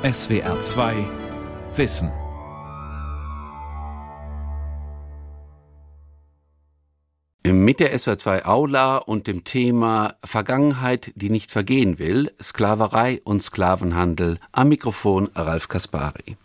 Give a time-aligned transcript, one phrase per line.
[0.00, 0.94] SWR 2
[1.74, 2.12] Wissen.
[7.44, 14.38] Mit der SWR2 Aula und dem Thema Vergangenheit, die nicht vergehen will, Sklaverei und Sklavenhandel
[14.52, 16.36] am Mikrofon Ralf Kaspari.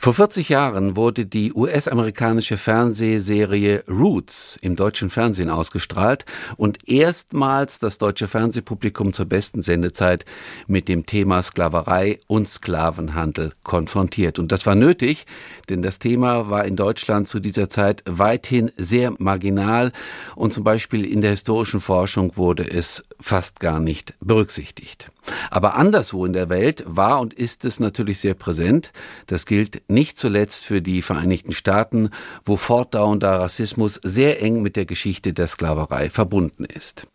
[0.00, 6.24] Vor 40 Jahren wurde die US-amerikanische Fernsehserie Roots im deutschen Fernsehen ausgestrahlt
[6.56, 10.24] und erstmals das deutsche Fernsehpublikum zur besten Sendezeit
[10.68, 14.38] mit dem Thema Sklaverei und Sklavenhandel konfrontiert.
[14.38, 15.26] Und das war nötig,
[15.68, 19.90] denn das Thema war in Deutschland zu dieser Zeit weithin sehr marginal
[20.36, 25.10] und zum Beispiel in der historischen Forschung wurde es fast gar nicht berücksichtigt.
[25.50, 28.92] Aber anderswo in der Welt war und ist es natürlich sehr präsent.
[29.26, 32.10] Das gilt nicht zuletzt für die Vereinigten Staaten,
[32.44, 37.06] wo fortdauernder Rassismus sehr eng mit der Geschichte der Sklaverei verbunden ist.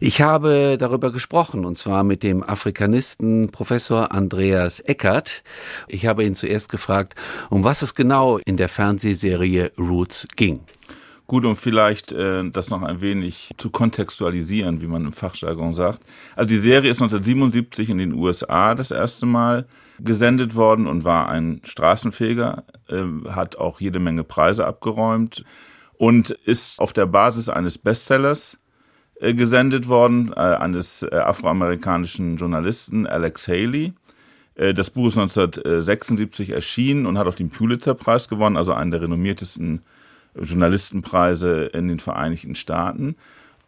[0.00, 5.42] Ich habe darüber gesprochen, und zwar mit dem Afrikanisten Professor Andreas Eckert.
[5.88, 7.14] Ich habe ihn zuerst gefragt,
[7.50, 10.60] um was es genau in der Fernsehserie Roots ging.
[11.26, 16.02] Gut, um vielleicht äh, das noch ein wenig zu kontextualisieren, wie man im Fachjargon sagt.
[16.36, 19.66] Also die Serie ist 1977 in den USA das erste Mal
[20.00, 25.44] gesendet worden und war ein Straßenfeger, äh, hat auch jede Menge Preise abgeräumt
[25.94, 28.58] und ist auf der Basis eines Bestsellers
[29.18, 33.94] äh, gesendet worden, äh, eines äh, afroamerikanischen Journalisten Alex Haley.
[34.56, 39.00] Äh, das Buch ist 1976 erschienen und hat auch den Pulitzer-Preis gewonnen, also einen der
[39.00, 39.80] renommiertesten
[40.40, 43.16] Journalistenpreise in den Vereinigten Staaten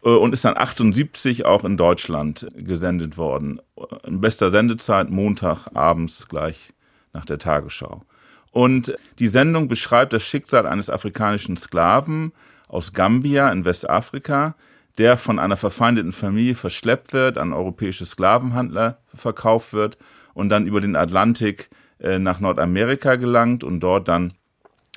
[0.03, 3.61] äh, und ist dann 78 auch in Deutschland gesendet worden.
[4.05, 6.73] In bester Sendezeit, Montag abends gleich
[7.13, 8.03] nach der Tagesschau.
[8.51, 12.31] Und die Sendung beschreibt das Schicksal eines afrikanischen Sklaven
[12.67, 14.55] aus Gambia in Westafrika,
[14.97, 19.97] der von einer verfeindeten Familie verschleppt wird, an europäische Sklavenhandler verkauft wird
[20.33, 24.33] und dann über den Atlantik äh, nach Nordamerika gelangt und dort dann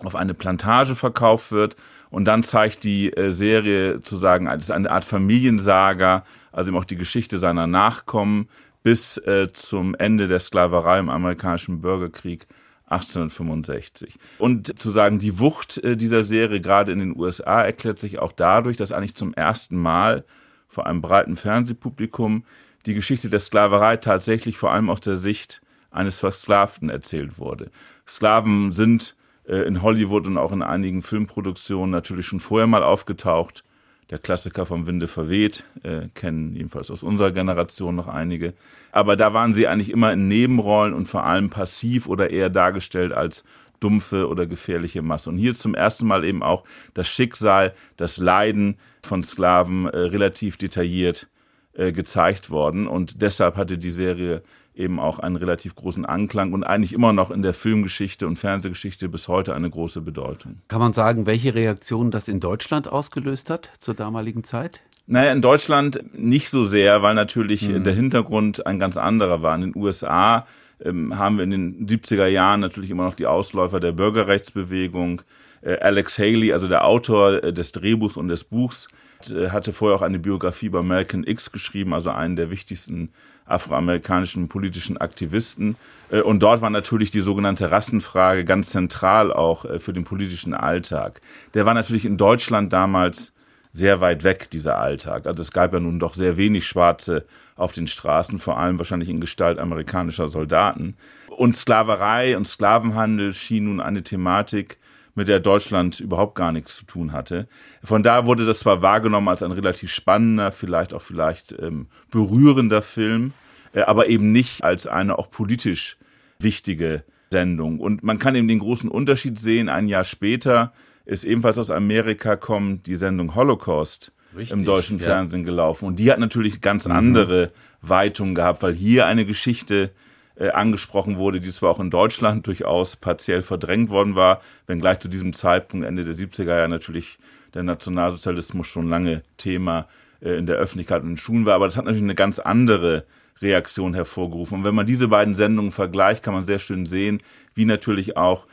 [0.06, 1.76] auf eine Plantage verkauft wird.
[2.10, 6.78] Und dann zeigt die äh, Serie zu sagen, es ist eine Art Familiensaga, also eben
[6.78, 8.48] auch die Geschichte seiner Nachkommen
[8.82, 12.46] bis äh, zum Ende der Sklaverei im amerikanischen Bürgerkrieg
[12.86, 14.18] 1865.
[14.38, 18.32] Und zu sagen, die Wucht äh, dieser Serie gerade in den USA erklärt sich auch
[18.32, 20.24] dadurch, dass eigentlich zum ersten Mal
[20.68, 22.44] vor einem breiten Fernsehpublikum
[22.86, 25.60] die Geschichte der Sklaverei tatsächlich vor allem aus der Sicht
[25.90, 27.70] eines Versklavten erzählt wurde.
[28.06, 29.14] Sklaven sind
[29.44, 33.64] in Hollywood und auch in einigen Filmproduktionen natürlich schon vorher mal aufgetaucht.
[34.10, 38.54] Der Klassiker vom Winde verweht, äh, kennen jedenfalls aus unserer Generation noch einige.
[38.90, 43.12] Aber da waren sie eigentlich immer in Nebenrollen und vor allem passiv oder eher dargestellt
[43.12, 43.44] als
[43.78, 45.30] dumpfe oder gefährliche Masse.
[45.30, 50.56] Und hier zum ersten Mal eben auch das Schicksal, das Leiden von Sklaven äh, relativ
[50.56, 51.28] detailliert
[51.74, 52.86] äh, gezeigt worden.
[52.86, 54.42] Und deshalb hatte die Serie
[54.74, 59.08] eben auch einen relativ großen Anklang und eigentlich immer noch in der Filmgeschichte und Fernsehgeschichte
[59.08, 60.60] bis heute eine große Bedeutung.
[60.68, 64.80] Kann man sagen, welche Reaktion das in Deutschland ausgelöst hat zur damaligen Zeit?
[65.06, 67.82] Naja, in Deutschland nicht so sehr, weil natürlich mhm.
[67.82, 69.54] der Hintergrund ein ganz anderer war.
[69.56, 70.46] In den USA
[70.84, 75.22] ähm, haben wir in den 70er Jahren natürlich immer noch die Ausläufer der Bürgerrechtsbewegung.
[75.62, 78.88] Äh, Alex Haley, also der Autor äh, des Drehbuchs und des Buchs,
[79.28, 83.10] hatte vorher auch eine Biografie über Malcolm X geschrieben, also einen der wichtigsten
[83.50, 85.76] afroamerikanischen politischen Aktivisten.
[86.10, 90.54] Äh, und dort war natürlich die sogenannte Rassenfrage ganz zentral auch äh, für den politischen
[90.54, 91.20] Alltag.
[91.54, 93.32] Der war natürlich in Deutschland damals
[93.72, 95.26] sehr weit weg, dieser Alltag.
[95.26, 99.08] Also es gab ja nun doch sehr wenig Schwarze auf den Straßen, vor allem wahrscheinlich
[99.08, 100.96] in Gestalt amerikanischer Soldaten.
[101.28, 104.78] Und Sklaverei und Sklavenhandel schien nun eine Thematik,
[105.20, 107.46] mit der Deutschland überhaupt gar nichts zu tun hatte.
[107.84, 112.80] Von da wurde das zwar wahrgenommen als ein relativ spannender, vielleicht auch vielleicht ähm, berührender
[112.80, 113.34] Film,
[113.74, 115.98] äh, aber eben nicht als eine auch politisch
[116.38, 117.80] wichtige Sendung.
[117.80, 119.68] Und man kann eben den großen Unterschied sehen.
[119.68, 120.72] Ein Jahr später
[121.04, 125.04] ist ebenfalls aus Amerika kommt die Sendung Holocaust Richtig, im deutschen ja.
[125.04, 125.84] Fernsehen gelaufen.
[125.84, 126.94] Und die hat natürlich ganz mhm.
[126.94, 129.90] andere Weitungen gehabt, weil hier eine Geschichte
[130.40, 135.08] äh, angesprochen wurde, die zwar auch in Deutschland durchaus partiell verdrängt worden war, wenngleich zu
[135.08, 137.18] diesem Zeitpunkt Ende der 70er Jahre natürlich
[137.52, 139.86] der Nationalsozialismus schon lange Thema
[140.22, 141.54] äh, in der Öffentlichkeit und in Schulen war.
[141.56, 143.04] Aber das hat natürlich eine ganz andere
[143.42, 144.58] Reaktion hervorgerufen.
[144.58, 147.22] Und wenn man diese beiden Sendungen vergleicht, kann man sehr schön sehen,
[147.54, 148.46] wie natürlich auch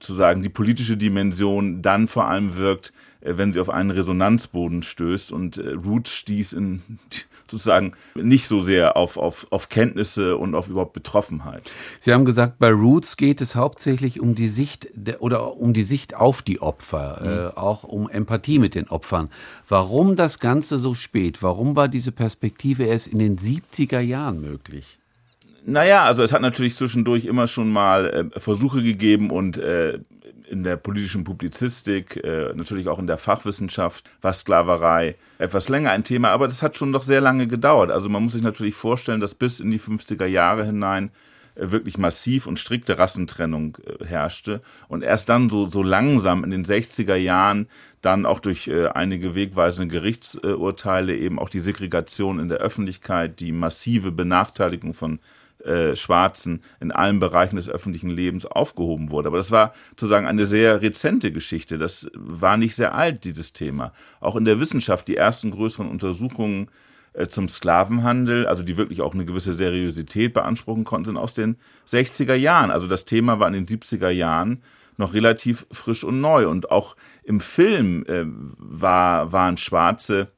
[0.00, 4.82] zu sagen, die politische Dimension dann vor allem wirkt, äh, wenn sie auf einen Resonanzboden
[4.82, 5.30] stößt.
[5.30, 6.82] Und äh, Roots stieß in
[7.50, 11.70] sozusagen nicht so sehr auf, auf, auf Kenntnisse und auf überhaupt Betroffenheit.
[12.00, 15.82] Sie haben gesagt, bei Roots geht es hauptsächlich um die Sicht der, oder um die
[15.82, 17.28] Sicht auf die Opfer, mhm.
[17.28, 19.28] äh, auch um Empathie mit den Opfern.
[19.68, 21.42] Warum das Ganze so spät?
[21.42, 24.98] Warum war diese Perspektive erst in den 70er Jahren möglich?
[25.64, 29.98] Naja, also es hat natürlich zwischendurch immer schon mal äh, Versuche gegeben und äh,
[30.50, 36.04] in der politischen Publizistik, äh, natürlich auch in der Fachwissenschaft war Sklaverei etwas länger ein
[36.04, 37.90] Thema, aber das hat schon doch sehr lange gedauert.
[37.90, 41.10] Also man muss sich natürlich vorstellen, dass bis in die 50er Jahre hinein
[41.54, 46.50] äh, wirklich massiv und strikte Rassentrennung äh, herrschte und erst dann so, so langsam in
[46.50, 47.68] den 60er Jahren
[48.00, 53.52] dann auch durch äh, einige wegweisende Gerichtsurteile eben auch die Segregation in der Öffentlichkeit, die
[53.52, 55.18] massive Benachteiligung von
[55.64, 59.28] äh, Schwarzen in allen Bereichen des öffentlichen Lebens aufgehoben wurde.
[59.28, 61.78] Aber das war sozusagen eine sehr rezente Geschichte.
[61.78, 63.92] Das war nicht sehr alt, dieses Thema.
[64.20, 66.70] Auch in der Wissenschaft, die ersten größeren Untersuchungen
[67.12, 71.56] äh, zum Sklavenhandel, also die wirklich auch eine gewisse Seriosität beanspruchen konnten, sind aus den
[71.88, 72.70] 60er Jahren.
[72.70, 74.62] Also das Thema war in den 70er Jahren
[74.96, 76.48] noch relativ frisch und neu.
[76.48, 78.24] Und auch im Film äh,
[78.58, 80.28] war, waren Schwarze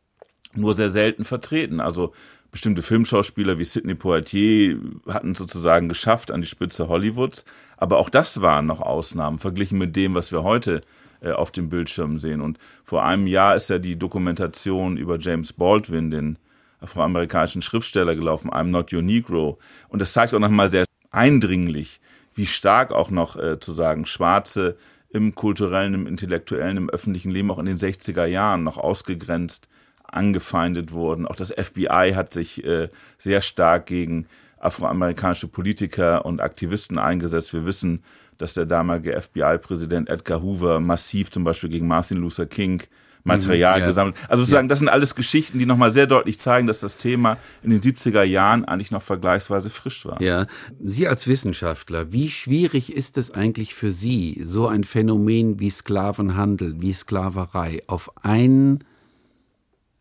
[0.55, 1.81] nur sehr selten vertreten.
[1.81, 2.13] Also
[2.51, 7.45] bestimmte Filmschauspieler wie Sidney Poitier hatten sozusagen geschafft an die Spitze Hollywoods.
[7.77, 10.81] Aber auch das waren noch Ausnahmen, verglichen mit dem, was wir heute
[11.21, 12.41] äh, auf dem Bildschirm sehen.
[12.41, 16.39] Und vor einem Jahr ist ja die Dokumentation über James Baldwin, den
[16.81, 19.59] afroamerikanischen Schriftsteller, gelaufen, I'm Not Your Negro.
[19.89, 22.01] Und das zeigt auch nochmal sehr eindringlich,
[22.35, 24.77] wie stark auch noch äh, zu sagen Schwarze
[25.11, 29.69] im kulturellen, im intellektuellen, im öffentlichen Leben auch in den 60er Jahren noch ausgegrenzt
[30.13, 31.27] angefeindet wurden.
[31.27, 34.27] Auch das FBI hat sich äh, sehr stark gegen
[34.59, 37.55] afroamerikanische Politiker und Aktivisten eingesetzt.
[37.55, 38.03] Wir wissen,
[38.39, 42.83] dass der damalige FBI-Präsident Edgar Hoover massiv zum Beispiel gegen Martin Luther King
[43.25, 43.87] Material mhm, ja.
[43.87, 44.17] gesammelt.
[44.29, 44.69] Also sozusagen, ja.
[44.69, 48.23] das sind alles Geschichten, die nochmal sehr deutlich zeigen, dass das Thema in den 70er
[48.23, 50.21] Jahren eigentlich noch vergleichsweise frisch war.
[50.23, 50.47] Ja.
[50.83, 56.81] Sie als Wissenschaftler, wie schwierig ist es eigentlich für Sie, so ein Phänomen wie Sklavenhandel,
[56.81, 58.85] wie Sklaverei auf einen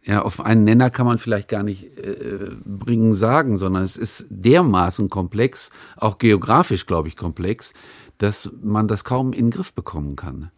[0.04, 4.26] ja, auf einen Nenner kann man vielleicht gar nicht äh, bringen sagen, sondern es ist
[4.30, 7.74] dermaßen komplex, auch geografisch, glaube ich, komplex,
[8.18, 10.52] dass man das kaum in den Griff bekommen kann.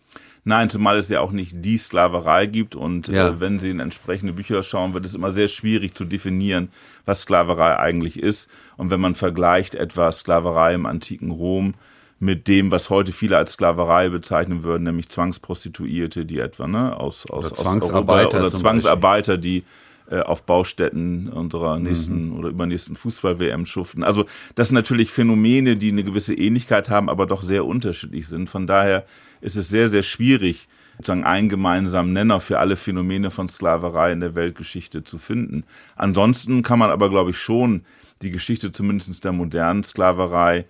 [0.43, 3.29] Nein, zumal es ja auch nicht die Sklaverei gibt und äh, ja.
[3.29, 6.69] äh, wenn Sie in entsprechende Bücher schauen, wird es immer sehr schwierig zu definieren,
[7.05, 8.49] was Sklaverei eigentlich ist.
[8.75, 11.73] Und wenn man vergleicht etwa Sklaverei im antiken Rom
[12.21, 17.25] mit dem, was heute viele als Sklaverei bezeichnen würden, nämlich Zwangsprostituierte, die etwa ne, aus,
[17.25, 19.63] aus, oder Zwangsarbeiter, aus oder Zwangsarbeiter, die
[20.07, 22.37] äh, auf Baustätten unserer nächsten mhm.
[22.37, 24.03] oder übernächsten Fußball-WM schuften.
[24.03, 28.49] Also das sind natürlich Phänomene, die eine gewisse Ähnlichkeit haben, aber doch sehr unterschiedlich sind.
[28.49, 29.03] Von daher
[29.41, 34.19] ist es sehr, sehr schwierig, sozusagen einen gemeinsamen Nenner für alle Phänomene von Sklaverei in
[34.19, 35.63] der Weltgeschichte zu finden.
[35.95, 37.83] Ansonsten kann man aber, glaube ich, schon
[38.21, 40.65] die Geschichte zumindest der modernen Sklaverei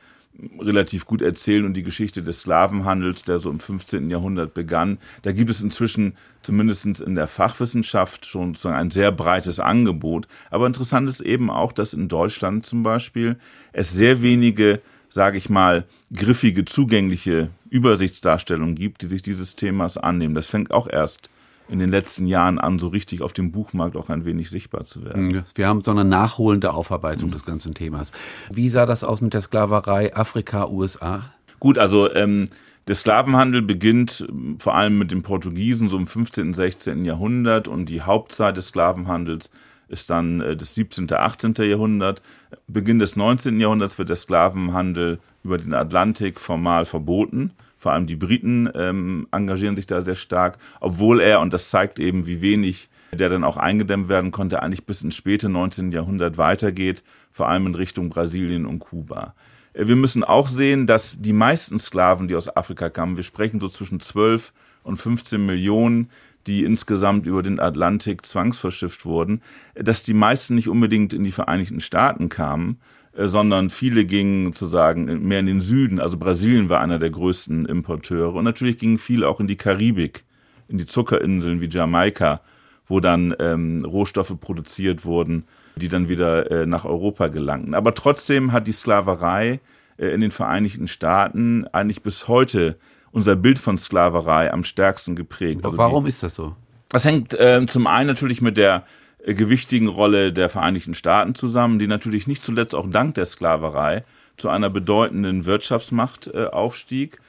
[0.60, 4.10] relativ gut erzählen und die Geschichte des Sklavenhandels, der so im 15.
[4.10, 4.98] Jahrhundert begann.
[5.22, 10.28] Da gibt es inzwischen zumindest in der Fachwissenschaft schon sozusagen ein sehr breites Angebot.
[10.50, 13.38] Aber interessant ist eben auch, dass in Deutschland zum Beispiel
[13.74, 20.36] es sehr wenige, sage ich mal, griffige, zugängliche Übersichtsdarstellungen gibt, die sich dieses Themas annehmen.
[20.36, 21.30] Das fängt auch erst
[21.72, 25.06] in den letzten Jahren an, so richtig auf dem Buchmarkt auch ein wenig sichtbar zu
[25.06, 25.44] werden.
[25.56, 27.34] Wir haben so eine nachholende Aufarbeitung mhm.
[27.34, 28.12] des ganzen Themas.
[28.52, 31.24] Wie sah das aus mit der Sklaverei Afrika, USA?
[31.60, 32.46] Gut, also ähm,
[32.88, 36.48] der Sklavenhandel beginnt ähm, vor allem mit den Portugiesen so im 15.
[36.48, 37.06] und 16.
[37.06, 39.50] Jahrhundert und die Hauptzeit des Sklavenhandels
[39.88, 41.54] ist dann äh, das 17., 18.
[41.60, 42.22] Jahrhundert.
[42.68, 43.60] Beginn des 19.
[43.60, 47.52] Jahrhunderts wird der Sklavenhandel über den Atlantik formal verboten.
[47.82, 51.98] Vor allem die Briten ähm, engagieren sich da sehr stark, obwohl er, und das zeigt
[51.98, 55.92] eben, wie wenig der dann auch eingedämmt werden konnte, eigentlich bis ins späte 19.
[55.92, 59.34] Jahrhundert weitergeht, vor allem in Richtung Brasilien und Kuba.
[59.74, 63.60] Äh, wir müssen auch sehen, dass die meisten Sklaven, die aus Afrika kamen, wir sprechen
[63.60, 66.12] so zwischen 12 und 15 Millionen,
[66.46, 69.42] die insgesamt über den Atlantik zwangsverschifft wurden,
[69.74, 75.28] dass die meisten nicht unbedingt in die Vereinigten Staaten kamen, äh, sondern viele gingen sozusagen
[75.28, 76.00] mehr in den Süden.
[76.00, 78.34] Also Brasilien war einer der größten Importeure.
[78.34, 80.24] Und natürlich gingen viele auch in die Karibik,
[80.68, 82.42] in die Zuckerinseln wie Jamaika,
[82.88, 87.74] wo dann ähm, Rohstoffe produziert wurden, die dann wieder äh, nach Europa gelangten.
[87.74, 89.60] Aber trotzdem hat die Sklaverei
[89.98, 92.78] äh, in den Vereinigten Staaten eigentlich bis heute
[93.12, 95.66] unser Bild von Sklaverei am stärksten geprägt.
[95.66, 96.56] Also Warum die, ist das so?
[96.90, 101.80] Das hängt äh, zum einen natürlich mit der äh, gewichtigen Rolle der Vereinigten Staaten zusammen,
[101.80, 104.04] die natürlich nicht zuletzt auch dank der Sklaverei
[104.38, 107.20] zu einer bedeutenden Wirtschaftsmacht äh, aufstieg.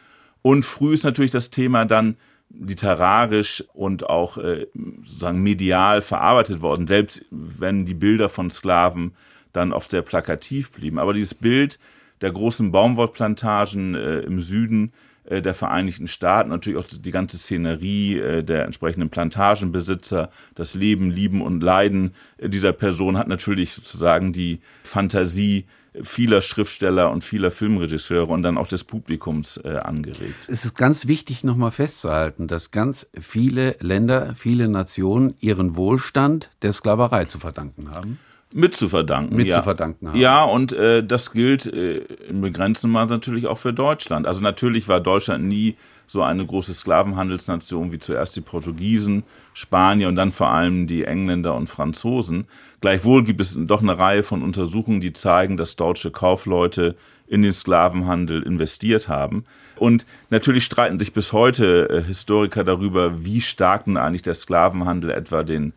[0.41, 2.17] Und früh ist natürlich das Thema dann
[2.51, 4.67] literarisch und auch äh,
[5.05, 9.13] sozusagen medial verarbeitet worden, selbst wenn die Bilder von Sklaven
[9.53, 10.99] dann oft sehr plakativ blieben.
[10.99, 11.79] Aber dieses Bild
[12.21, 18.19] der großen Baumwollplantagen äh, im Süden äh, der Vereinigten Staaten, natürlich auch die ganze Szenerie
[18.19, 24.33] äh, der entsprechenden Plantagenbesitzer, das Leben, Lieben und Leiden äh, dieser Person hat natürlich sozusagen
[24.33, 25.67] die Fantasie
[26.01, 30.49] vieler Schriftsteller und vieler Filmregisseure und dann auch des Publikums äh, angeregt.
[30.49, 36.73] Es ist ganz wichtig, nochmal festzuhalten, dass ganz viele Länder, viele Nationen ihren Wohlstand der
[36.73, 38.19] Sklaverei zu verdanken haben.
[38.55, 39.37] Mit zu verdanken.
[39.37, 39.59] Mit ja.
[39.59, 40.19] zu verdanken haben.
[40.19, 44.27] Ja, und äh, das gilt äh, im begrenzten Maß natürlich auch für Deutschland.
[44.27, 49.23] Also natürlich war Deutschland nie so eine große Sklavenhandelsnation wie zuerst die Portugiesen,
[49.55, 52.47] Spanier und dann vor allem die Engländer und Franzosen.
[52.83, 57.55] Gleichwohl gibt es doch eine Reihe von Untersuchungen, die zeigen, dass deutsche Kaufleute in den
[57.55, 59.45] Sklavenhandel investiert haben.
[59.77, 65.11] Und natürlich streiten sich bis heute äh, Historiker darüber, wie stark nun eigentlich der Sklavenhandel
[65.11, 65.73] etwa den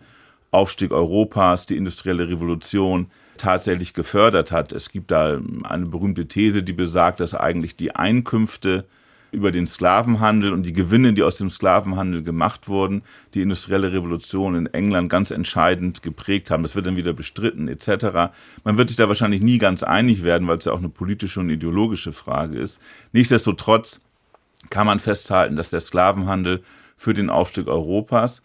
[0.56, 3.08] Aufstieg Europas, die industrielle Revolution
[3.38, 4.72] tatsächlich gefördert hat.
[4.72, 8.86] Es gibt da eine berühmte These, die besagt, dass eigentlich die Einkünfte
[9.32, 13.02] über den Sklavenhandel und die Gewinne, die aus dem Sklavenhandel gemacht wurden,
[13.34, 16.64] die industrielle Revolution in England ganz entscheidend geprägt haben.
[16.64, 18.34] Das wird dann wieder bestritten etc.
[18.64, 21.42] Man wird sich da wahrscheinlich nie ganz einig werden, weil es ja auch eine politische
[21.42, 22.80] und ideologische Frage ist.
[23.12, 24.00] Nichtsdestotrotz
[24.70, 26.64] kann man festhalten, dass der Sklavenhandel
[26.96, 28.42] für den Aufstieg Europas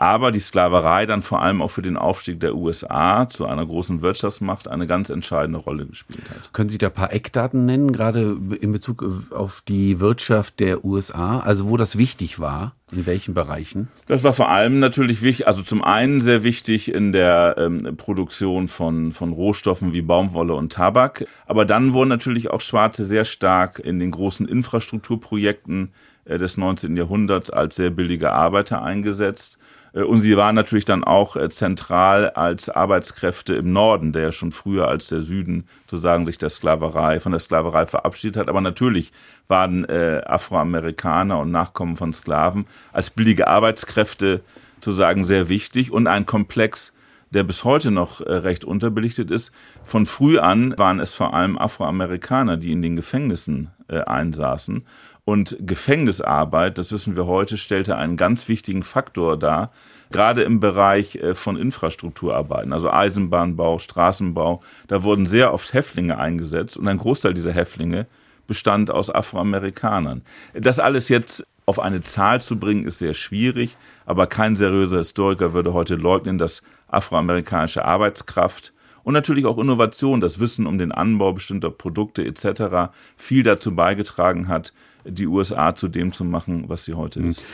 [0.00, 4.00] aber die Sklaverei dann vor allem auch für den Aufstieg der USA zu einer großen
[4.00, 6.54] Wirtschaftsmacht eine ganz entscheidende Rolle gespielt hat.
[6.54, 11.40] Können Sie da ein paar Eckdaten nennen, gerade in Bezug auf die Wirtschaft der USA,
[11.40, 12.74] also wo das wichtig war?
[12.92, 13.88] In welchen Bereichen?
[14.08, 18.68] Das war vor allem natürlich wichtig, also zum einen sehr wichtig in der ähm, Produktion
[18.68, 21.26] von, von Rohstoffen wie Baumwolle und Tabak.
[21.46, 25.92] Aber dann wurden natürlich auch Schwarze sehr stark in den großen Infrastrukturprojekten
[26.24, 26.96] äh, des 19.
[26.96, 29.58] Jahrhunderts als sehr billige Arbeiter eingesetzt.
[29.92, 34.32] Äh, und sie waren natürlich dann auch äh, zentral als Arbeitskräfte im Norden, der ja
[34.32, 38.48] schon früher als der Süden sozusagen sich der Sklaverei, von der Sklaverei verabschiedet hat.
[38.48, 39.12] Aber natürlich
[39.48, 44.40] waren äh, Afroamerikaner und Nachkommen von Sklaven als billige Arbeitskräfte
[44.76, 46.92] sozusagen sehr wichtig und ein Komplex,
[47.32, 49.52] der bis heute noch recht unterbelichtet ist.
[49.84, 54.86] Von früh an waren es vor allem Afroamerikaner, die in den Gefängnissen äh, einsaßen.
[55.24, 59.72] Und Gefängnisarbeit, das wissen wir heute, stellte einen ganz wichtigen Faktor dar,
[60.10, 64.60] gerade im Bereich äh, von Infrastrukturarbeiten, also Eisenbahnbau, Straßenbau.
[64.88, 68.06] Da wurden sehr oft Häftlinge eingesetzt und ein Großteil dieser Häftlinge
[68.46, 70.22] bestand aus Afroamerikanern.
[70.54, 75.52] Das alles jetzt auf eine Zahl zu bringen, ist sehr schwierig, aber kein seriöser Historiker
[75.52, 81.32] würde heute leugnen, dass afroamerikanische Arbeitskraft und natürlich auch Innovation, das Wissen um den Anbau
[81.32, 82.92] bestimmter Produkte etc.
[83.16, 84.72] viel dazu beigetragen hat,
[85.04, 87.44] die USA zu dem zu machen, was sie heute ist.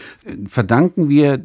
[0.46, 1.44] Verdanken wir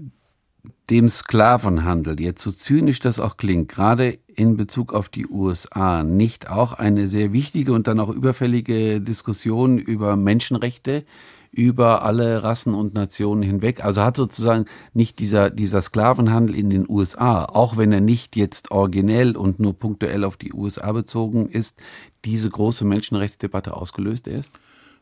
[0.89, 6.49] dem Sklavenhandel, jetzt so zynisch das auch klingt, gerade in Bezug auf die USA, nicht
[6.49, 11.05] auch eine sehr wichtige und dann auch überfällige Diskussion über Menschenrechte,
[11.51, 13.83] über alle Rassen und Nationen hinweg.
[13.83, 18.71] Also hat sozusagen nicht dieser, dieser Sklavenhandel in den USA, auch wenn er nicht jetzt
[18.71, 21.81] originell und nur punktuell auf die USA bezogen ist,
[22.23, 24.53] diese große Menschenrechtsdebatte ausgelöst erst?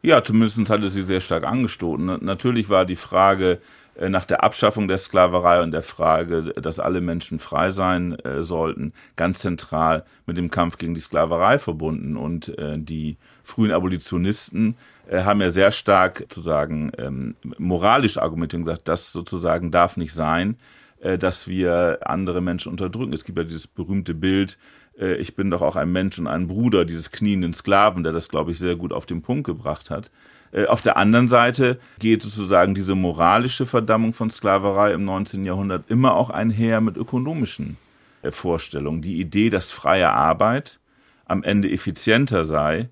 [0.02, 2.20] Ja, zumindest hat es sie sehr stark angestoßen.
[2.22, 3.60] Natürlich war die Frage
[3.96, 8.42] äh, nach der Abschaffung der Sklaverei und der Frage, dass alle Menschen frei sein äh,
[8.44, 12.16] sollten, ganz zentral mit dem Kampf gegen die Sklaverei verbunden.
[12.16, 14.76] Und äh, die frühen Abolitionisten
[15.12, 20.58] haben ja sehr stark sozusagen ähm, moralisch argumentiert und gesagt, das sozusagen darf nicht sein,
[21.00, 23.14] äh, dass wir andere Menschen unterdrücken.
[23.14, 24.58] Es gibt ja dieses berühmte Bild,
[25.00, 28.30] äh, ich bin doch auch ein Mensch und ein Bruder, dieses knienden Sklaven, der das,
[28.30, 30.12] glaube ich, sehr gut auf den Punkt gebracht hat.
[30.52, 35.46] Äh, auf der anderen Seite geht sozusagen diese moralische Verdammung von Sklaverei im 19.
[35.46, 37.78] Jahrhundert immer auch einher mit ökonomischen
[38.22, 39.02] äh, Vorstellungen.
[39.02, 40.80] Die Idee, dass freie Arbeit
[41.26, 42.90] am Ende effizienter sei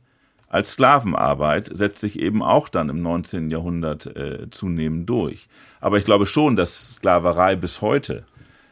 [0.49, 3.49] als Sklavenarbeit, setzt sich eben auch dann im 19.
[3.49, 5.47] Jahrhundert äh, zunehmend durch.
[5.81, 8.23] Aber ich glaube schon, dass Sklaverei bis heute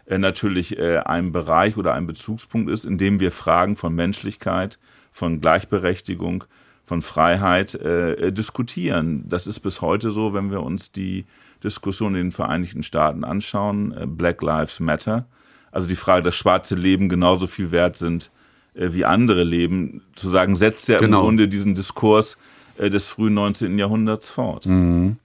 [0.06, 4.80] äh, natürlich äh, ein Bereich oder ein Bezugspunkt ist, in dem wir Fragen von Menschlichkeit,
[5.12, 6.46] von Gleichberechtigung,
[6.86, 9.26] von Freiheit äh, diskutieren.
[9.28, 11.26] Das ist bis heute so, wenn wir uns die
[11.64, 13.92] Diskussion in den Vereinigten Staaten anschauen.
[13.92, 15.26] Äh, Black Lives Matter.
[15.72, 18.32] Also die Frage, dass schwarze Leben genauso viel wert sind
[18.76, 21.20] äh, wie andere Leben, zu sagen, setzt ja genau.
[21.20, 22.38] im Grunde diesen Diskurs
[22.78, 23.78] äh, des frühen 19.
[23.78, 24.66] Jahrhunderts fort.
[24.66, 25.18] Mhm.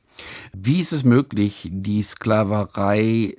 [0.53, 3.37] Wie ist es möglich, die Sklaverei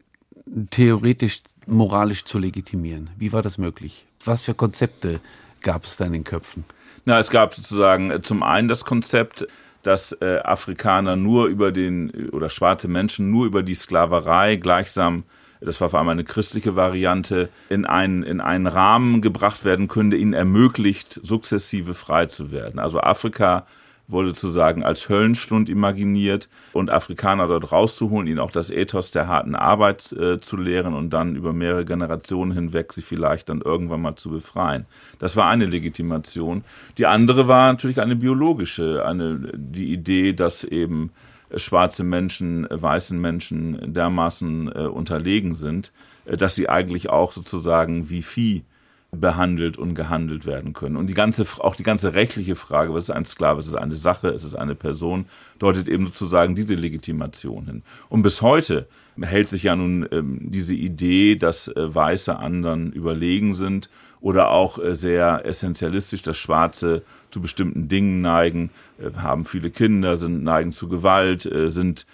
[0.70, 3.10] theoretisch moralisch zu legitimieren.
[3.18, 4.06] Wie war das möglich?
[4.26, 5.20] Was für Konzepte
[5.62, 6.66] gab es da in den Köpfen?
[7.06, 9.48] Na, es gab sozusagen äh, zum einen das Konzept,
[9.84, 15.24] dass äh, Afrikaner nur über den oder schwarze Menschen nur über die Sklaverei gleichsam
[15.62, 20.10] das war vor allem eine christliche Variante, in einen, in einen Rahmen gebracht werden können,
[20.10, 22.80] der ihnen ermöglicht, sukzessive frei zu werden.
[22.80, 23.66] Also Afrika
[24.08, 29.56] wurde sozusagen als Höllenschlund imaginiert und Afrikaner dort rauszuholen, ihnen auch das Ethos der harten
[29.56, 34.16] Arbeit äh, zu lehren und dann über mehrere Generationen hinweg sie vielleicht dann irgendwann mal
[34.16, 34.86] zu befreien.
[35.20, 36.64] Das war eine Legitimation.
[36.98, 41.12] Die andere war natürlich eine biologische, eine, die Idee, dass eben
[41.56, 45.92] schwarze Menschen, weißen Menschen dermaßen äh, unterlegen sind,
[46.26, 48.64] äh, dass sie eigentlich auch sozusagen wie Vieh
[49.14, 50.96] behandelt und gehandelt werden können.
[50.96, 53.96] Und die ganze, auch die ganze rechtliche Frage, was ist ein Sklave, ist es eine
[53.96, 55.26] Sache, ist es eine Person,
[55.60, 57.84] deutet eben sozusagen diese Legitimation hin.
[58.08, 58.88] Und bis heute
[59.20, 63.90] hält sich ja nun ähm, diese Idee, dass äh, Weiße anderen überlegen sind
[64.22, 70.16] oder auch äh, sehr essentialistisch, dass Schwarze zu bestimmten Dingen neigen, äh, haben viele Kinder,
[70.16, 72.06] sind neigen zu Gewalt, äh, sind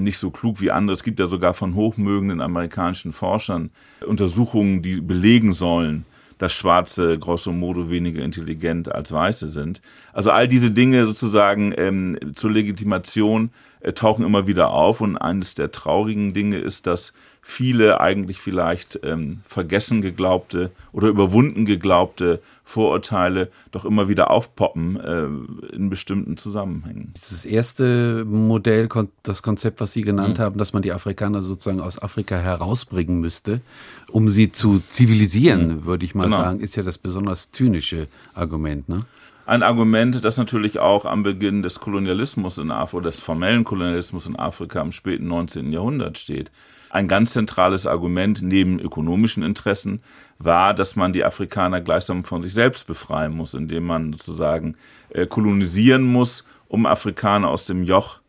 [0.00, 0.94] nicht so klug wie andere.
[0.94, 3.68] Es gibt ja sogar von hochmögenden amerikanischen Forschern
[4.06, 6.06] Untersuchungen, die belegen sollen,
[6.38, 9.82] dass Schwarze grosso modo weniger intelligent als Weiße sind.
[10.14, 13.50] Also all diese Dinge sozusagen ähm, zur Legitimation
[13.92, 17.12] tauchen immer wieder auf und eines der traurigen Dinge ist, dass
[17.46, 25.74] viele eigentlich vielleicht ähm, vergessen geglaubte oder überwunden geglaubte Vorurteile doch immer wieder aufpoppen äh,
[25.74, 27.12] in bestimmten Zusammenhängen.
[27.12, 28.88] Das erste Modell,
[29.22, 30.42] das Konzept, was Sie genannt mhm.
[30.42, 33.60] haben, dass man die Afrikaner sozusagen aus Afrika herausbringen müsste,
[34.08, 35.84] um sie zu zivilisieren, mhm.
[35.84, 36.38] würde ich mal genau.
[36.38, 38.88] sagen, ist ja das besonders zynische Argument.
[38.88, 39.00] Ne?
[39.46, 44.36] Ein Argument, das natürlich auch am Beginn des Kolonialismus in Afrika, des formellen Kolonialismus in
[44.36, 45.70] Afrika im späten 19.
[45.70, 46.50] Jahrhundert steht.
[46.90, 50.00] Ein ganz zentrales Argument neben ökonomischen Interessen
[50.38, 54.76] war, dass man die Afrikaner gleichsam von sich selbst befreien muss, indem man sozusagen
[55.10, 58.20] äh, kolonisieren muss, um Afrikaner aus dem Joch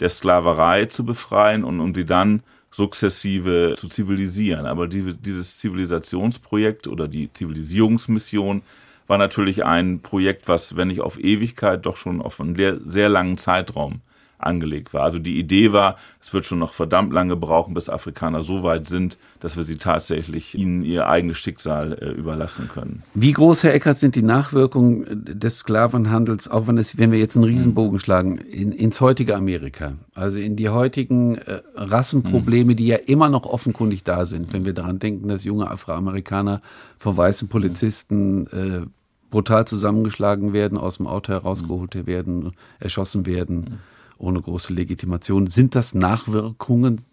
[0.00, 4.66] der Sklaverei zu befreien und um sie dann sukzessive zu zivilisieren.
[4.66, 8.62] Aber die, dieses Zivilisationsprojekt oder die Zivilisierungsmission
[9.08, 13.36] war natürlich ein Projekt, was, wenn nicht auf Ewigkeit, doch schon auf einen sehr langen
[13.38, 14.02] Zeitraum
[14.38, 15.02] angelegt war.
[15.02, 18.86] Also die Idee war, es wird schon noch verdammt lange brauchen, bis Afrikaner so weit
[18.86, 23.02] sind, dass wir sie tatsächlich ihnen ihr eigenes Schicksal äh, überlassen können.
[23.14, 27.36] Wie groß, Herr Eckert, sind die Nachwirkungen des Sklavenhandels, auch wenn, es, wenn wir jetzt
[27.36, 28.00] einen Riesenbogen mhm.
[28.00, 29.94] schlagen, in, ins heutige Amerika?
[30.14, 32.76] Also in die heutigen äh, Rassenprobleme, mhm.
[32.76, 36.62] die ja immer noch offenkundig da sind, wenn wir daran denken, dass junge Afroamerikaner
[36.98, 38.86] von weißen Polizisten äh,
[39.30, 42.06] brutal zusammengeschlagen werden, aus dem Auto herausgeholt mhm.
[42.06, 43.78] werden, erschossen werden, mhm.
[44.18, 45.46] ohne große Legitimation.
[45.46, 47.04] Sind das Nachwirkungen?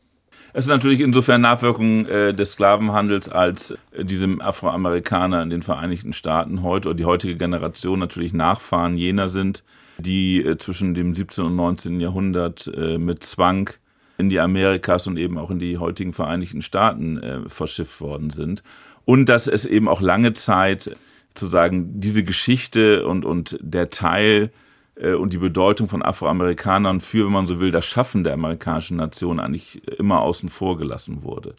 [0.54, 6.13] Es sind natürlich insofern Nachwirkungen äh, des Sklavenhandels, als äh, diesem Afroamerikaner in den Vereinigten
[6.13, 9.63] Staaten heute oder die heutige Generation natürlich Nachfahren jener sind,
[9.97, 11.45] die äh, zwischen dem 17.
[11.45, 11.99] und 19.
[11.99, 13.69] Jahrhundert äh, mit Zwang
[14.17, 18.63] in die Amerikas und eben auch in die heutigen Vereinigten Staaten äh, verschifft worden sind.
[19.04, 20.95] Und dass es eben auch lange Zeit
[21.36, 24.52] zu sagen, diese Geschichte und, und der Teil
[24.95, 28.98] äh, und die Bedeutung von Afroamerikanern für, wenn man so will, das Schaffen der amerikanischen
[28.98, 31.54] Nation eigentlich immer außen vor gelassen wurde.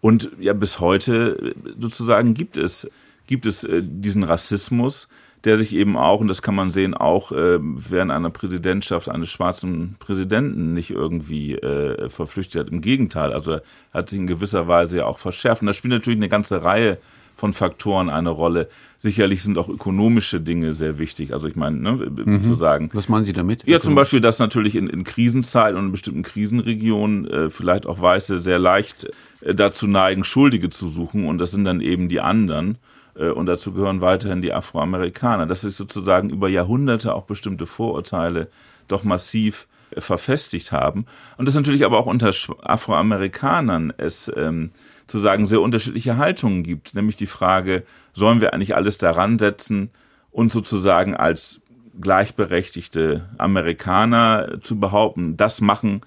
[0.00, 2.88] Und ja, bis heute äh, sozusagen gibt es,
[3.26, 5.08] gibt es äh, diesen Rassismus,
[5.44, 9.30] der sich eben auch, und das kann man sehen, auch äh, während einer Präsidentschaft eines
[9.30, 12.72] schwarzen Präsidenten nicht irgendwie äh, verflüchtet hat.
[12.72, 13.58] Im Gegenteil, also
[13.92, 15.60] hat sich in gewisser Weise ja auch verschärft.
[15.60, 16.98] Und da spielt natürlich eine ganze Reihe
[17.44, 18.70] von Faktoren eine Rolle.
[18.96, 21.34] Sicherlich sind auch ökonomische Dinge sehr wichtig.
[21.34, 22.42] Also ich meine, ne, mhm.
[22.42, 22.88] zu sagen.
[22.94, 23.66] Was meinen Sie damit?
[23.66, 28.00] Ja, zum Beispiel, dass natürlich in, in Krisenzeiten und in bestimmten Krisenregionen äh, vielleicht auch
[28.00, 29.10] Weiße sehr leicht
[29.42, 32.78] äh, dazu neigen, Schuldige zu suchen und das sind dann eben die anderen.
[33.14, 35.44] Äh, und dazu gehören weiterhin die Afroamerikaner.
[35.44, 38.48] Dass sich sozusagen über Jahrhunderte auch bestimmte Vorurteile
[38.88, 41.04] doch massiv äh, verfestigt haben.
[41.36, 44.70] Und das natürlich aber auch unter Afroamerikanern es ähm,
[45.06, 49.90] zu sagen sehr unterschiedliche Haltungen gibt, nämlich die Frage, sollen wir eigentlich alles daran setzen
[50.30, 51.60] und sozusagen als
[52.00, 56.00] gleichberechtigte Amerikaner zu behaupten, das machen,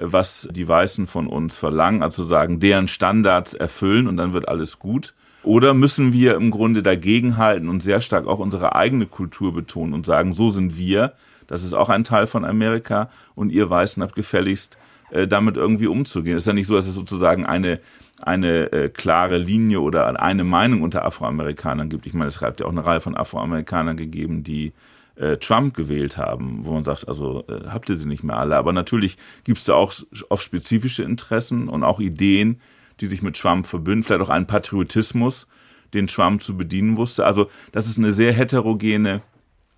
[0.00, 4.78] was die Weißen von uns verlangen, also sagen, deren Standards erfüllen und dann wird alles
[4.78, 5.14] gut.
[5.42, 10.06] Oder müssen wir im Grunde dagegenhalten und sehr stark auch unsere eigene Kultur betonen und
[10.06, 11.14] sagen, so sind wir,
[11.46, 14.76] das ist auch ein Teil von Amerika und ihr Weißen habt gefälligst
[15.10, 16.36] äh, damit irgendwie umzugehen.
[16.36, 17.80] Es ist ja nicht so, dass es sozusagen eine
[18.20, 22.06] eine äh, klare Linie oder eine Meinung unter Afroamerikanern gibt.
[22.06, 24.72] Ich meine, es hat ja auch eine Reihe von Afroamerikanern gegeben, die
[25.16, 28.56] äh, Trump gewählt haben, wo man sagt, also äh, habt ihr sie nicht mehr alle.
[28.56, 29.92] Aber natürlich gibt es da auch
[30.28, 32.60] oft spezifische Interessen und auch Ideen,
[33.00, 35.46] die sich mit Trump verbünden, vielleicht auch einen Patriotismus,
[35.94, 37.24] den Trump zu bedienen wusste.
[37.24, 39.22] Also das ist eine sehr heterogene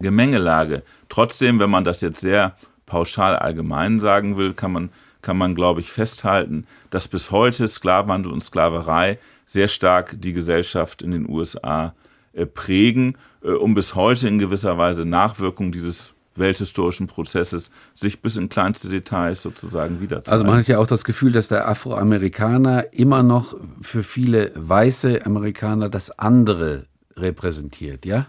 [0.00, 0.82] Gemengelage.
[1.08, 4.90] Trotzdem, wenn man das jetzt sehr pauschal allgemein sagen will, kann man
[5.22, 11.02] kann man, glaube ich, festhalten, dass bis heute Sklavenhandel und Sklaverei sehr stark die Gesellschaft
[11.02, 11.94] in den USA
[12.32, 18.36] äh, prägen äh, und bis heute in gewisser Weise Nachwirkungen dieses welthistorischen Prozesses sich bis
[18.36, 20.32] in kleinste Details sozusagen wiederzeigen.
[20.32, 25.26] Also man hat ja auch das Gefühl, dass der Afroamerikaner immer noch für viele weiße
[25.26, 26.84] Amerikaner das andere
[27.16, 28.26] repräsentiert, ja?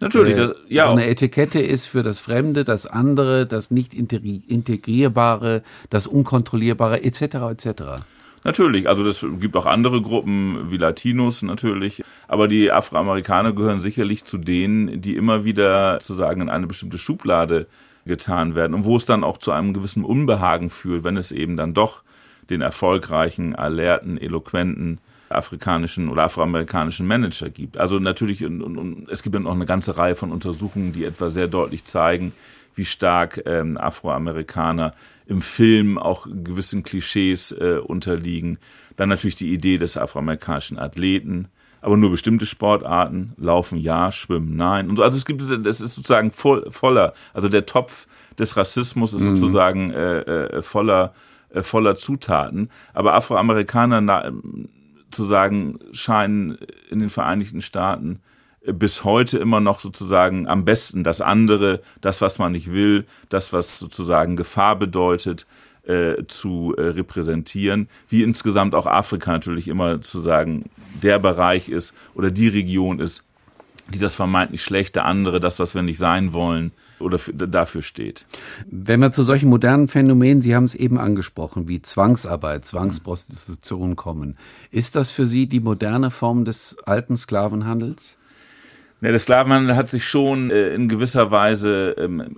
[0.00, 0.86] Natürlich, das, ja.
[0.86, 7.20] So eine Etikette ist für das Fremde, das andere, das nicht integrierbare, das unkontrollierbare etc.
[7.50, 7.82] etc.
[8.44, 14.24] Natürlich, also es gibt auch andere Gruppen wie Latinos natürlich, aber die Afroamerikaner gehören sicherlich
[14.24, 17.66] zu denen, die immer wieder sozusagen in eine bestimmte Schublade
[18.04, 21.56] getan werden und wo es dann auch zu einem gewissen Unbehagen führt, wenn es eben
[21.56, 22.02] dann doch
[22.50, 27.78] den erfolgreichen, alerten, eloquenten afrikanischen oder afroamerikanischen Manager gibt.
[27.78, 31.30] Also natürlich, und, und, es gibt dann auch eine ganze Reihe von Untersuchungen, die etwa
[31.30, 32.32] sehr deutlich zeigen,
[32.74, 34.94] wie stark ähm, Afroamerikaner
[35.26, 38.58] im Film auch gewissen Klischees äh, unterliegen.
[38.96, 41.48] Dann natürlich die Idee des afroamerikanischen Athleten,
[41.80, 44.88] aber nur bestimmte Sportarten, Laufen ja, Schwimmen nein.
[44.88, 48.06] Und so, also es gibt, das ist sozusagen voll, voller, also der Topf
[48.38, 49.36] des Rassismus ist mhm.
[49.36, 51.14] sozusagen äh, äh, voller,
[51.50, 52.70] äh, voller Zutaten.
[52.92, 54.32] Aber Afroamerikaner
[55.14, 56.58] na, zu sagen scheinen
[56.90, 58.20] in den Vereinigten Staaten
[58.66, 63.52] bis heute immer noch sozusagen am besten das andere, das, was man nicht will, das,
[63.52, 65.46] was sozusagen Gefahr bedeutet,
[65.86, 70.70] äh, zu äh, repräsentieren, wie insgesamt auch Afrika natürlich immer zu sagen,
[71.02, 73.22] der Bereich ist oder die Region ist,
[73.88, 76.72] die das vermeintlich schlechte andere, das, was wir nicht sein wollen,
[77.04, 78.26] oder dafür steht.
[78.70, 84.36] Wenn wir zu solchen modernen Phänomenen, Sie haben es eben angesprochen, wie Zwangsarbeit, Zwangsprostitution kommen,
[84.70, 88.16] ist das für Sie die moderne Form des alten Sklavenhandels?
[89.00, 92.36] Ja, der Sklavenhandel hat sich schon äh, in gewisser Weise ähm,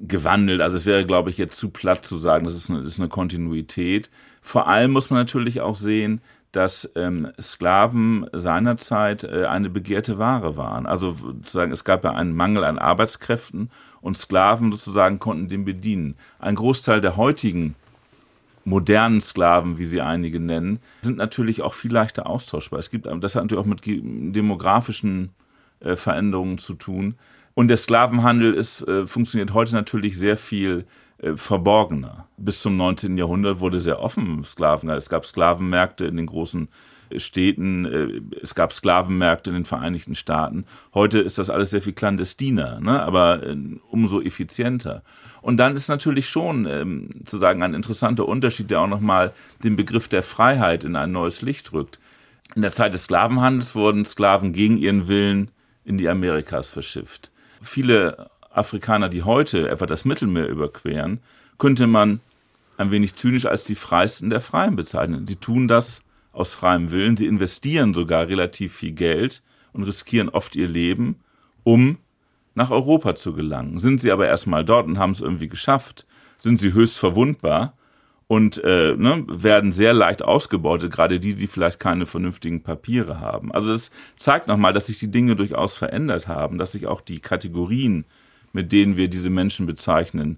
[0.00, 0.60] gewandelt.
[0.60, 3.00] Also es wäre, glaube ich, jetzt zu platt zu sagen, das ist eine, das ist
[3.00, 4.10] eine Kontinuität.
[4.40, 6.20] Vor allem muss man natürlich auch sehen,
[6.52, 10.86] dass ähm, Sklaven seinerzeit äh, eine begehrte Ware waren.
[10.86, 16.16] Also sozusagen, es gab ja einen Mangel an Arbeitskräften und Sklaven sozusagen konnten den bedienen.
[16.38, 17.74] Ein Großteil der heutigen
[18.64, 22.78] modernen Sklaven, wie sie einige nennen, sind natürlich auch viel leichter austauschbar.
[22.78, 25.47] Es gibt, das hat natürlich auch mit demografischen äh,
[25.80, 27.14] Veränderungen zu tun.
[27.58, 30.86] Und der Sklavenhandel ist, äh, funktioniert heute natürlich sehr viel
[31.20, 32.28] äh, verborgener.
[32.36, 33.18] Bis zum 19.
[33.18, 34.88] Jahrhundert wurde sehr offen Sklaven.
[34.90, 36.68] Es gab Sklavenmärkte in den großen
[37.10, 40.66] äh, Städten, äh, es gab Sklavenmärkte in den Vereinigten Staaten.
[40.94, 43.02] Heute ist das alles sehr viel clandestiner, ne?
[43.02, 43.56] aber äh,
[43.90, 45.02] umso effizienter.
[45.42, 49.32] Und dann ist natürlich schon ähm, sozusagen ein interessanter Unterschied, der auch nochmal
[49.64, 51.98] den Begriff der Freiheit in ein neues Licht rückt.
[52.54, 55.50] In der Zeit des Sklavenhandels wurden Sklaven gegen ihren Willen
[55.88, 57.32] in die Amerikas verschifft.
[57.62, 61.20] Viele Afrikaner, die heute etwa das Mittelmeer überqueren,
[61.56, 62.20] könnte man
[62.76, 65.24] ein wenig zynisch als die Freisten der Freien bezeichnen.
[65.24, 70.54] Die tun das aus freiem Willen, sie investieren sogar relativ viel Geld und riskieren oft
[70.56, 71.16] ihr Leben,
[71.64, 71.96] um
[72.54, 73.78] nach Europa zu gelangen.
[73.78, 77.72] Sind sie aber erstmal dort und haben es irgendwie geschafft, sind sie höchst verwundbar
[78.28, 83.50] und äh, ne, werden sehr leicht ausgebeutet, gerade die, die vielleicht keine vernünftigen Papiere haben.
[83.52, 87.20] Also das zeigt nochmal, dass sich die Dinge durchaus verändert haben, dass sich auch die
[87.20, 88.04] Kategorien,
[88.52, 90.36] mit denen wir diese Menschen bezeichnen,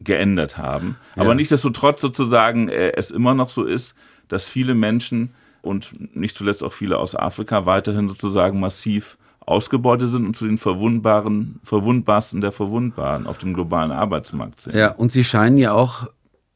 [0.00, 0.96] geändert haben.
[1.14, 1.22] Ja.
[1.22, 3.94] Aber nichtsdestotrotz sozusagen äh, es immer noch so ist,
[4.28, 10.26] dass viele Menschen und nicht zuletzt auch viele aus Afrika weiterhin sozusagen massiv ausgebeutet sind
[10.26, 14.74] und zu den verwundbaren, verwundbarsten der Verwundbaren auf dem globalen Arbeitsmarkt sind.
[14.74, 16.06] Ja, und sie scheinen ja auch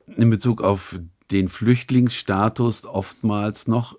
[0.07, 0.99] in Bezug auf
[1.31, 3.99] den Flüchtlingsstatus oftmals noch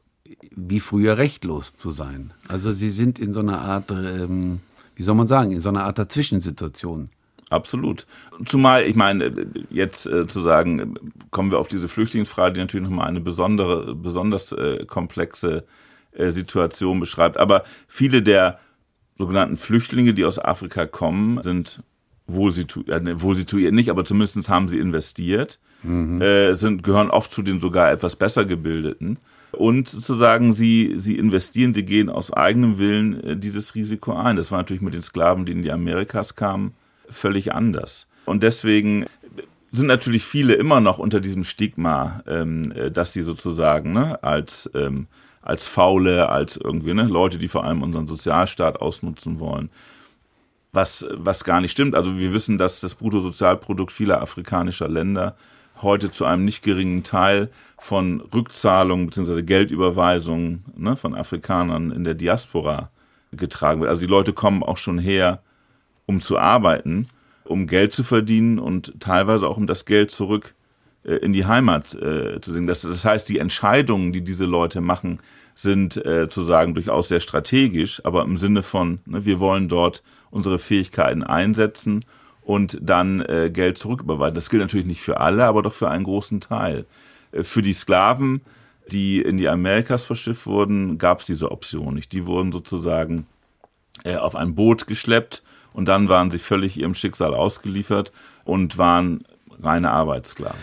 [0.56, 2.34] wie früher rechtlos zu sein.
[2.48, 4.60] Also sie sind in so einer Art, ähm,
[4.96, 7.10] wie soll man sagen, in so einer Art Dazwischensituation.
[7.50, 8.08] Absolut.
[8.46, 10.96] Zumal, ich meine, jetzt äh, zu sagen,
[11.30, 15.64] kommen wir auf diese Flüchtlingsfrage, die natürlich nochmal eine besondere, besonders äh, komplexe
[16.14, 17.38] äh, Situation beschreibt.
[17.38, 18.60] Aber viele der
[19.18, 21.84] sogenannten Flüchtlinge, die aus Afrika kommen, sind
[22.28, 26.22] äh, wohl situiert nicht, aber zumindest haben sie investiert mhm.
[26.22, 29.18] äh, sind, gehören oft zu den sogar etwas besser gebildeten.
[29.52, 34.36] Und sozusagen, sie, sie investieren, sie gehen aus eigenem Willen äh, dieses Risiko ein.
[34.36, 36.74] Das war natürlich mit den Sklaven, die in die Amerikas kamen,
[37.08, 38.08] völlig anders.
[38.26, 39.06] Und deswegen
[39.72, 44.70] sind natürlich viele immer noch unter diesem Stigma, ähm, äh, dass sie sozusagen ne, als,
[44.74, 45.06] ähm,
[45.44, 49.70] als Faule, als irgendwie ne, Leute, die vor allem unseren Sozialstaat ausnutzen wollen,
[50.74, 51.96] was, was gar nicht stimmt.
[51.96, 55.36] Also wir wissen, dass das Bruttosozialprodukt vieler afrikanischer Länder
[55.82, 59.44] heute zu einem nicht geringen Teil von Rückzahlungen bzw.
[59.44, 62.90] Geldüberweisungen ne, von Afrikanern in der Diaspora
[63.32, 63.90] getragen wird.
[63.90, 65.42] Also die Leute kommen auch schon her,
[66.06, 67.08] um zu arbeiten,
[67.46, 70.56] um Geld zu verdienen und teilweise auch um das Geld zurück
[71.04, 72.68] äh, in die Heimat äh, zu bringen.
[72.68, 75.20] Das, das, heißt, die Entscheidungen, die diese Leute machen,
[75.56, 80.04] sind äh, zu sagen durchaus sehr strategisch, aber im Sinne von, ne, wir wollen dort
[80.32, 82.06] unsere Fähigkeiten einsetzen
[82.42, 84.36] und dann äh, Geld zurücküberweisen.
[84.36, 86.86] Das gilt natürlich nicht für alle, aber doch für einen großen Teil.
[87.32, 88.42] Äh, für die Sklaven,
[88.92, 92.12] die in die Amerikas verschifft wurden, gab es diese Option nicht.
[92.12, 93.28] Die wurden sozusagen
[94.04, 98.12] äh, auf ein Boot geschleppt und dann waren sie völlig ihrem Schicksal ausgeliefert
[98.44, 99.24] und waren
[99.62, 100.60] reine Arbeitssklaven.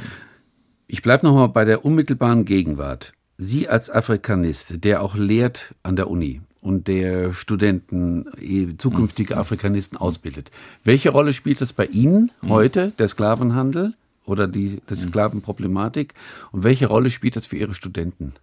[0.87, 3.13] Ich bleibe nochmal bei der unmittelbaren Gegenwart.
[3.43, 9.41] Sie als Afrikanist, der auch lehrt an der Uni und der Studenten, eh, zukünftige mhm.
[9.41, 10.51] Afrikanisten ausbildet.
[10.85, 12.51] Welche Rolle spielt das bei Ihnen mhm.
[12.51, 13.95] heute, der Sklavenhandel
[14.27, 14.99] oder die, die mhm.
[14.99, 16.13] Sklavenproblematik?
[16.53, 18.35] Und welche Rolle spielt das für Ihre Studenten?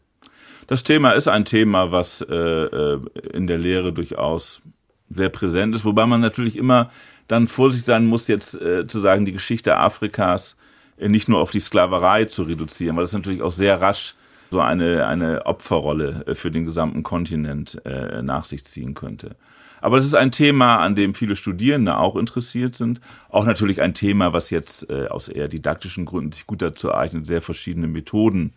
[0.65, 2.99] Das Thema ist ein Thema, was äh, äh,
[3.33, 4.63] in der Lehre durchaus
[5.11, 6.89] sehr präsent ist, wobei man natürlich immer
[7.27, 10.55] dann vorsichtig sein muss, jetzt äh, zu sagen, die Geschichte Afrikas
[10.97, 14.15] äh, nicht nur auf die Sklaverei zu reduzieren, weil das natürlich auch sehr rasch
[14.49, 19.35] so eine, eine Opferrolle äh, für den gesamten Kontinent äh, nach sich ziehen könnte.
[19.79, 22.99] Aber es ist ein Thema, an dem viele Studierende auch interessiert sind.
[23.29, 27.27] Auch natürlich ein Thema, was jetzt äh, aus eher didaktischen Gründen sich gut dazu eignet,
[27.27, 28.53] sehr verschiedene Methoden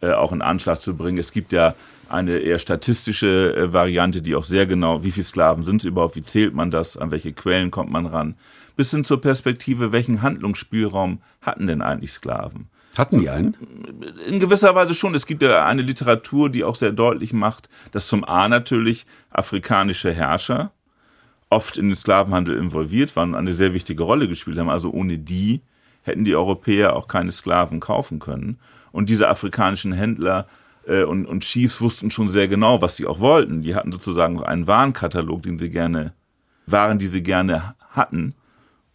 [0.00, 1.18] äh, auch in Anschlag zu bringen.
[1.18, 1.74] Es gibt ja
[2.08, 6.16] eine eher statistische äh, Variante, die auch sehr genau, wie viele Sklaven sind es überhaupt,
[6.16, 8.34] wie zählt man das, an welche Quellen kommt man ran,
[8.76, 12.68] bis hin zur Perspektive, welchen Handlungsspielraum hatten denn eigentlich Sklaven?
[12.96, 13.56] Hatten die einen?
[14.28, 15.14] In gewisser Weise schon.
[15.14, 20.12] Es gibt ja eine Literatur, die auch sehr deutlich macht, dass zum A natürlich afrikanische
[20.12, 20.72] Herrscher
[21.50, 24.70] oft in den Sklavenhandel involviert waren und eine sehr wichtige Rolle gespielt haben.
[24.70, 25.60] Also ohne die
[26.02, 28.58] hätten die Europäer auch keine Sklaven kaufen können.
[28.92, 30.46] Und diese afrikanischen Händler
[30.86, 33.62] äh, und, und Chiefs wussten schon sehr genau, was sie auch wollten.
[33.62, 36.12] Die hatten sozusagen einen Warenkatalog, den sie gerne,
[36.66, 38.34] Waren, die sie gerne hatten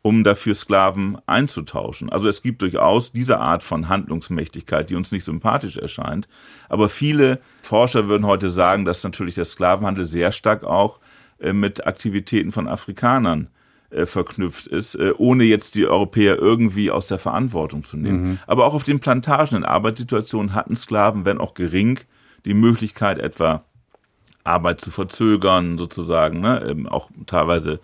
[0.02, 2.10] um dafür Sklaven einzutauschen.
[2.10, 6.28] Also es gibt durchaus diese Art von Handlungsmächtigkeit, die uns nicht sympathisch erscheint.
[6.70, 11.00] Aber viele Forscher würden heute sagen, dass natürlich der Sklavenhandel sehr stark auch
[11.40, 13.50] äh, mit Aktivitäten von Afrikanern
[13.90, 18.24] äh, verknüpft ist, äh, ohne jetzt die Europäer irgendwie aus der Verantwortung zu nehmen.
[18.24, 18.40] Mhm.
[18.48, 22.00] Aber auch auf den Plantagen in Arbeitssituationen hatten Sklaven, wenn auch gering,
[22.46, 23.66] die Möglichkeit etwa
[24.44, 26.66] Arbeit zu verzögern, sozusagen, ne?
[26.70, 27.80] Ähm, auch teilweise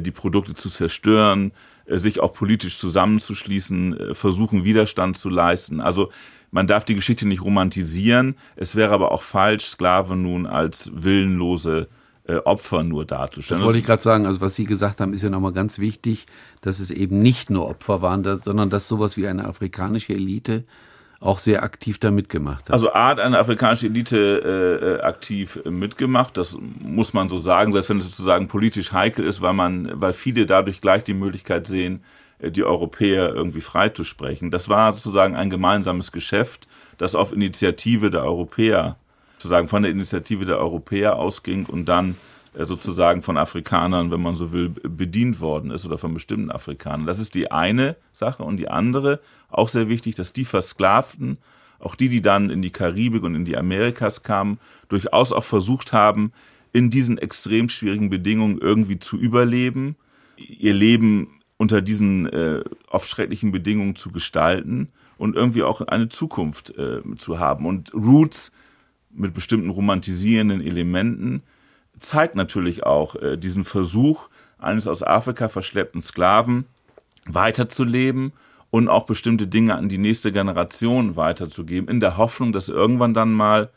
[0.00, 1.52] die Produkte zu zerstören,
[1.86, 5.80] äh, sich auch politisch zusammenzuschließen, äh, versuchen Widerstand zu leisten.
[5.80, 6.10] Also
[6.50, 8.36] man darf die Geschichte nicht romantisieren.
[8.56, 11.88] Es wäre aber auch falsch, Sklaven nun als willenlose
[12.44, 13.60] Opfer nur darzustellen.
[13.60, 14.26] Das wollte ich gerade sagen.
[14.26, 16.26] Also was Sie gesagt haben, ist ja nochmal ganz wichtig,
[16.60, 20.64] dass es eben nicht nur Opfer waren, sondern dass sowas wie eine afrikanische Elite
[21.20, 22.72] auch sehr aktiv da mitgemacht hat.
[22.72, 27.90] Also Art eine afrikanische Elite äh, äh, aktiv mitgemacht, das muss man so sagen, selbst
[27.90, 32.02] wenn es sozusagen politisch heikel ist, weil man, weil viele dadurch gleich die Möglichkeit sehen,
[32.38, 34.50] äh, die Europäer irgendwie freizusprechen.
[34.50, 38.96] Das war sozusagen ein gemeinsames Geschäft, das auf Initiative der Europäer,
[39.38, 42.16] sozusagen von der Initiative der Europäer ausging und dann
[42.64, 47.06] sozusagen von Afrikanern, wenn man so will, bedient worden ist oder von bestimmten Afrikanern.
[47.06, 48.42] Das ist die eine Sache.
[48.42, 51.38] Und die andere, auch sehr wichtig, dass die Versklavten,
[51.78, 55.92] auch die, die dann in die Karibik und in die Amerikas kamen, durchaus auch versucht
[55.92, 56.32] haben,
[56.72, 59.96] in diesen extrem schwierigen Bedingungen irgendwie zu überleben,
[60.36, 64.88] ihr Leben unter diesen äh, oft schrecklichen Bedingungen zu gestalten
[65.18, 67.66] und irgendwie auch eine Zukunft äh, zu haben.
[67.66, 68.52] Und Roots
[69.10, 71.42] mit bestimmten romantisierenden Elementen
[71.98, 74.28] zeigt natürlich auch äh, diesen Versuch
[74.58, 76.66] eines aus Afrika verschleppten Sklaven
[77.26, 78.32] weiterzuleben
[78.70, 83.32] und auch bestimmte Dinge an die nächste Generation weiterzugeben, in der Hoffnung, dass irgendwann dann
[83.32, 83.70] mal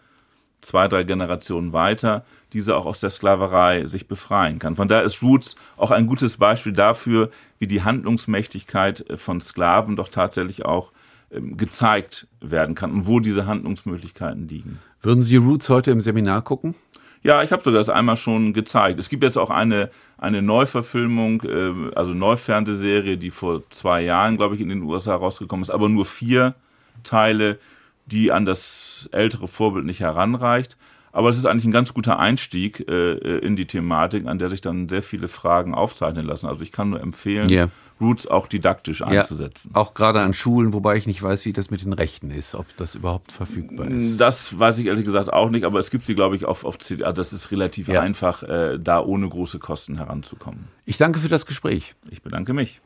[0.61, 4.75] zwei, drei Generationen weiter diese auch aus der Sklaverei sich befreien kann.
[4.75, 7.29] Von daher ist Roots auch ein gutes Beispiel dafür,
[7.59, 10.91] wie die Handlungsmächtigkeit äh, von Sklaven doch tatsächlich auch
[11.31, 14.79] ähm, gezeigt werden kann und wo diese Handlungsmöglichkeiten liegen.
[15.01, 16.75] Würden Sie Roots heute im Seminar gucken?
[17.21, 18.99] Ja, ich habe sogar das einmal schon gezeigt.
[18.99, 24.55] Es gibt jetzt auch eine, eine Neuverfilmung, äh, also Neufernsehserie, die vor zwei Jahren, glaube
[24.55, 26.55] ich, in den USA rausgekommen ist, aber nur vier
[27.03, 27.59] Teile,
[28.05, 30.77] die an das ältere Vorbild nicht heranreicht.
[31.11, 34.61] Aber es ist eigentlich ein ganz guter Einstieg äh, in die Thematik, an der sich
[34.61, 36.47] dann sehr viele Fragen aufzeichnen lassen.
[36.47, 37.69] Also ich kann nur empfehlen, yeah.
[38.01, 39.71] Roots auch didaktisch einzusetzen.
[39.73, 42.55] Ja, auch gerade an Schulen, wobei ich nicht weiß, wie das mit den Rechten ist,
[42.55, 44.17] ob das überhaupt verfügbar ist.
[44.17, 46.77] Das weiß ich ehrlich gesagt auch nicht, aber es gibt sie, glaube ich, auf, auf
[46.79, 47.03] CD.
[47.03, 48.01] Also das ist relativ ja.
[48.01, 50.67] einfach, äh, da ohne große Kosten heranzukommen.
[50.85, 51.95] Ich danke für das Gespräch.
[52.09, 52.79] Ich bedanke mich.